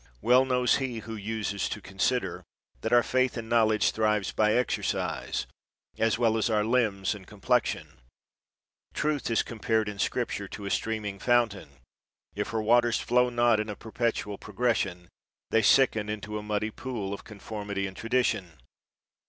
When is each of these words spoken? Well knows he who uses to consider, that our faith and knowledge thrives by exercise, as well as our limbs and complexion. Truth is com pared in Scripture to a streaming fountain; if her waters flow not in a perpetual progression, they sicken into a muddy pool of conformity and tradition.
Well 0.19 0.45
knows 0.45 0.77
he 0.77 0.97
who 0.97 1.15
uses 1.15 1.69
to 1.69 1.79
consider, 1.79 2.43
that 2.81 2.91
our 2.91 3.03
faith 3.03 3.37
and 3.37 3.47
knowledge 3.47 3.91
thrives 3.91 4.31
by 4.31 4.53
exercise, 4.55 5.45
as 5.99 6.17
well 6.17 6.37
as 6.37 6.49
our 6.49 6.63
limbs 6.65 7.13
and 7.13 7.27
complexion. 7.27 7.99
Truth 8.95 9.29
is 9.29 9.43
com 9.43 9.59
pared 9.59 9.87
in 9.87 9.99
Scripture 9.99 10.47
to 10.47 10.65
a 10.65 10.71
streaming 10.71 11.19
fountain; 11.19 11.69
if 12.33 12.47
her 12.49 12.63
waters 12.63 12.99
flow 12.99 13.29
not 13.29 13.59
in 13.59 13.69
a 13.69 13.75
perpetual 13.75 14.39
progression, 14.39 15.07
they 15.51 15.61
sicken 15.61 16.09
into 16.09 16.39
a 16.39 16.41
muddy 16.41 16.71
pool 16.71 17.13
of 17.13 17.23
conformity 17.23 17.85
and 17.85 17.95
tradition. 17.95 18.57